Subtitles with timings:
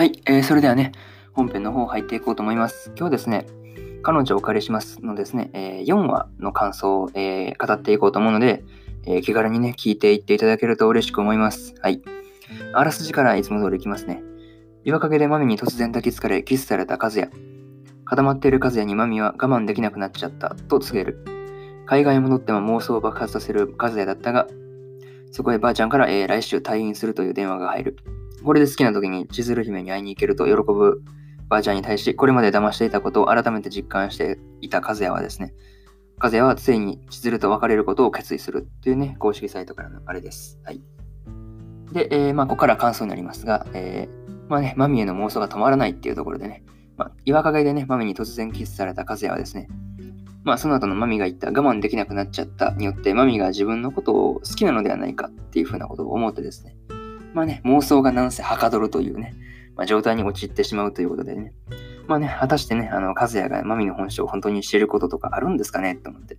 [0.00, 0.92] はい、えーそれではね、
[1.34, 2.86] 本編の方入っていこうと思います。
[2.96, 3.46] 今日はですね、
[4.02, 8.64] 彼女をお借りしますのですね、えー4話の感想を、えー語っていこうと思うので、
[9.04, 11.74] えー気軽にね、聞いていっていただけると嬉しく思います。
[11.82, 12.00] はい。
[12.72, 14.22] あらすじからいつも通りいきますね。
[14.84, 17.28] 岩陰でマミに突然抱きつかれ、キスされた和也。
[18.06, 21.84] 固まっている和也にマミは我慢できなくなっちゃったと告げる。
[21.84, 24.46] 海外へ戻っても妄想を爆発させる和也だったが、
[25.30, 27.96] そこへばあちゃんから、えー来週退院するという電話が入る。
[28.44, 31.02] これで好きな時に千鶴姫に会いに行けると喜ぶ
[31.48, 35.52] ばあちゃんに対し、これまで騙していたことを改めて実感していた和也はですね、
[36.18, 40.60] 和也はついに千鶴と別れることを決意するというね、公式サイトからのあれです。
[40.64, 40.80] はい。
[41.92, 46.62] で、えーまあ、ここから感想になりますが、えーまあね、マミへの妄想が止まらないっていうところでね、
[46.96, 49.68] まあ、岩陰でね、マミに突然キスされた和也はですね、
[50.44, 56.76] まあ、その後のマミが言った我慢できなくなっちゃったによって、マミが自分のことを好きなのではないかっていうふうなことを思ってですね、
[57.34, 59.34] まあね、妄想がなんせはかどるというね、
[59.76, 61.52] まあ、状態に陥ってしまうということでね、
[62.06, 66.34] まあね、果たしてね、あの、和也がマミの本性を本当に知ることとかあるんですかねと思って。
[66.34, 66.38] っ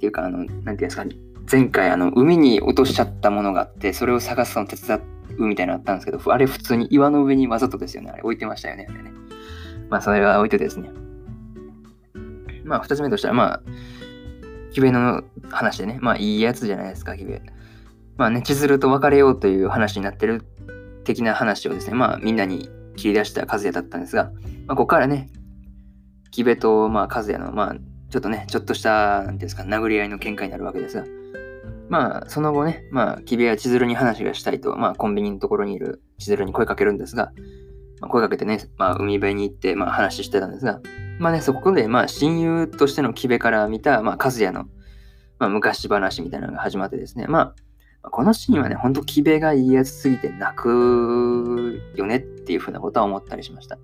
[0.00, 1.16] ていうか、あの、なんていうんですか、ね
[1.50, 5.00] 前回、あの、海に落としちゃったものがあって、それを探すのを手伝
[5.38, 8.10] うみたいなのあったんですけど、あれ普通に岩の上にわざとですよね。
[8.10, 8.86] あれ置いてましたよね。
[8.88, 9.12] あれね。
[9.88, 10.90] まあ、それは置いてですね。
[12.64, 13.62] まあ、二つ目としては、まあ、
[14.72, 17.42] キベの話でね、まあ、いいやつじゃないですか、キベ。
[18.18, 20.44] まあね、千鶴と別れようという話になってる
[21.04, 24.24] 的な話をですね、まあ、みんなに切り出した和也だったんですが、
[24.66, 25.30] まあ、ここからね、
[26.32, 27.76] キベと、まあ、和也の、まあ、
[28.10, 31.04] ちょっとね、ちょっとした、なんていうんですか、殴り合いの喧嘩になるわけですが、
[31.88, 37.30] まあ、その後ね、まあ、キベは千鶴に話がしたいと、まあ、コンビニのところにいる千鶴に声かけるんですが、
[38.00, 40.80] まあ、声かけてね、まあ、海辺に行って、まあ、話してたんですが、
[41.20, 44.64] まあね、そこで、まあ、親友としてのキベから見た、まあ、和也の、
[45.38, 47.54] まあ、昔話みたいなのが始まってですね、まあ、
[48.02, 53.76] このシーンはね、ほんとキベがいいやつすぎて泣くよねっていうふうなことは思ったりしました。
[53.76, 53.78] い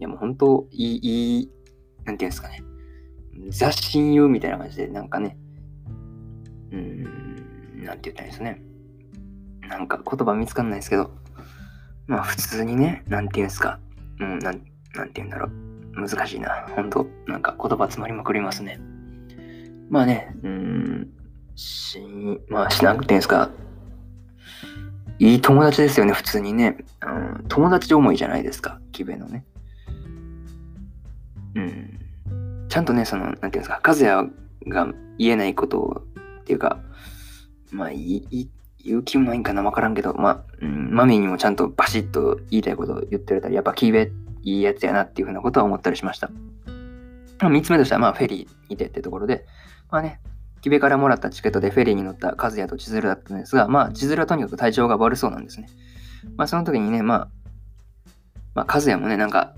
[0.00, 1.50] やもう本当いい、いい、
[2.04, 2.62] なんていうんですかね。
[3.50, 5.36] ザ親友みたいな感じで、なんかね、
[6.72, 8.62] うーん、なんて言ったらいいですね。
[9.68, 11.10] なんか言葉見つかんないですけど、
[12.06, 13.78] まあ普通にね、なんていうんですか。
[14.20, 14.62] うん、なん、
[14.94, 15.50] なんて言うんだろう。
[16.00, 16.66] 難しいな。
[16.74, 18.80] 本当なんか言葉詰まりまくりますね。
[19.90, 21.08] まあね、うーん、
[21.58, 22.00] し、
[22.48, 23.50] まあしなくていいんですか？
[25.18, 26.76] いい友達ですよね、普通にね。
[27.04, 29.44] うん、友達思いじゃないですか、キベのね。
[31.56, 31.98] うん。
[32.68, 34.30] ちゃんとね、その、なんていうんですか、和也
[34.68, 36.02] が言えないことを、
[36.40, 36.78] っていうか、
[37.72, 38.48] まあ、いい、
[38.84, 46.30] 言う気もないんかな、わからんけど、まあ、うん、マミーにもちゃんとバシッと言いたいことを言ってくれたり、やっぱキベいいやつやなっていうふうなことは思ったりしました。
[47.40, 49.46] まあ三つ目としては、まあ、フェリーにてってところで、
[49.90, 50.20] まあね、
[50.60, 55.68] キベからもらったチケットでフェリーに乗った和也と千鶴だったんですが、まあ、千鶴はとにかく体調が悪そうなんですね。
[56.36, 57.28] まあ、その時にね、まあ、
[58.54, 59.54] まあ、和也もね、なんか、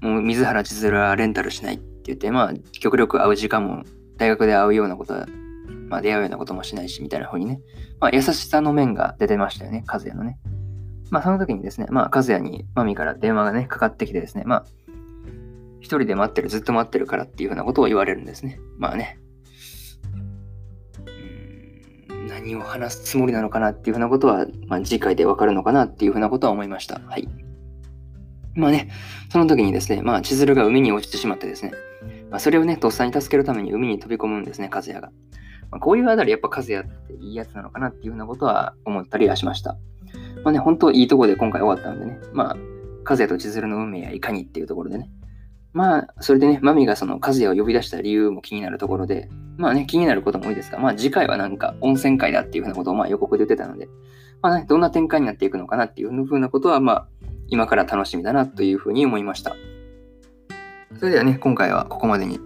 [0.00, 3.84] もう水原千鶴はレンタルしないって言って、まあ、極力会う時間も、
[4.18, 5.26] 大学で会うようなことは、
[5.88, 7.60] まあ、出会うようなこともしないし、みたいな風にね、
[8.00, 10.38] まあ、優しさの面が出てましたよね、和也のね。
[11.10, 14.64] まあ、その時にですね、まあ、和也にマミから電話がね、かかってきてですね、まあ、
[15.80, 18.58] 一人で待ってる、ずっと待ってるからっていうふうなことを言われるんですね。
[18.76, 19.18] まあね、
[22.54, 27.00] を話すつもりなのかなっていうふうなことは、まあ、次回でわかるのかなっていうふうなことは思いました。
[27.00, 27.28] はい。
[28.54, 28.90] まあね、
[29.30, 31.72] その時にですね、まあ、千鶴が海に落ちてしまってですね、
[32.30, 35.10] まあ、それをね、とっさに助けるために海に飛び込むんですね、和也が。
[35.70, 39.76] まあ、こういうあたり、やっぱ和也っていいやつなのかなっていうふうなことは思ったりはしました。
[40.44, 42.56] まあね、本当いいとこで今回終わったんでね、まあ、
[43.08, 45.10] 和也と千鶴の運命やいかにっていうところでね、
[45.76, 49.28] まあ、それでね、マミがその和也を呼び出した理由も気になるところで、
[49.58, 53.86] まあね、気になることも多いですが、まあ次回はなんか温泉会だっていうふうなことをまあ予告で言ってたので、
[54.40, 57.08] まあね、どんな展開になっていくのかなっていうふうなことは、まあ、
[57.48, 59.54] 今から楽しみだなというふうに思いました。
[60.98, 62.40] それではね、今回はここまでに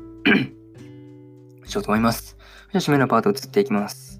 [1.66, 2.36] しようと思います。
[2.72, 4.19] じゃあ、締めのパート移っていきます。